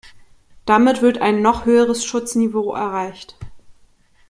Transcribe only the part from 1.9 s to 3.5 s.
Schutzniveau erreicht.